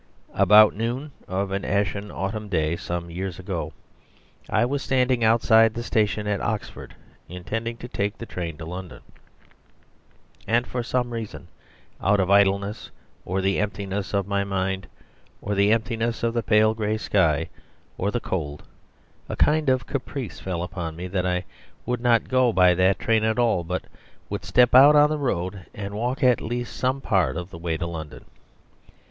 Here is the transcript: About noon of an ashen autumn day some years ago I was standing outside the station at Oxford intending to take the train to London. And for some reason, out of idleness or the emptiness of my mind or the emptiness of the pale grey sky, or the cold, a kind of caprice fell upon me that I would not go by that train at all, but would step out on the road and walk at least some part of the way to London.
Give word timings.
About 0.33 0.73
noon 0.75 1.11
of 1.27 1.51
an 1.51 1.63
ashen 1.63 2.09
autumn 2.09 2.49
day 2.49 2.75
some 2.75 3.11
years 3.11 3.37
ago 3.37 3.71
I 4.49 4.65
was 4.65 4.81
standing 4.81 5.23
outside 5.23 5.75
the 5.75 5.83
station 5.83 6.25
at 6.25 6.41
Oxford 6.41 6.95
intending 7.29 7.77
to 7.77 7.87
take 7.87 8.17
the 8.17 8.25
train 8.25 8.57
to 8.57 8.65
London. 8.65 9.03
And 10.47 10.65
for 10.65 10.81
some 10.81 11.11
reason, 11.13 11.49
out 12.01 12.19
of 12.19 12.31
idleness 12.31 12.89
or 13.25 13.41
the 13.41 13.59
emptiness 13.59 14.11
of 14.15 14.25
my 14.25 14.43
mind 14.43 14.87
or 15.39 15.53
the 15.53 15.71
emptiness 15.71 16.23
of 16.23 16.33
the 16.33 16.41
pale 16.41 16.73
grey 16.73 16.97
sky, 16.97 17.49
or 17.95 18.09
the 18.09 18.19
cold, 18.19 18.63
a 19.29 19.35
kind 19.35 19.69
of 19.69 19.85
caprice 19.85 20.39
fell 20.39 20.63
upon 20.63 20.95
me 20.95 21.05
that 21.09 21.27
I 21.27 21.45
would 21.85 22.01
not 22.01 22.27
go 22.27 22.51
by 22.51 22.73
that 22.73 22.97
train 22.97 23.23
at 23.23 23.37
all, 23.37 23.63
but 23.63 23.83
would 24.31 24.45
step 24.45 24.73
out 24.73 24.95
on 24.95 25.11
the 25.11 25.19
road 25.19 25.67
and 25.75 25.93
walk 25.93 26.23
at 26.23 26.41
least 26.41 26.75
some 26.75 27.01
part 27.01 27.37
of 27.37 27.51
the 27.51 27.59
way 27.59 27.77
to 27.77 27.85
London. 27.85 28.25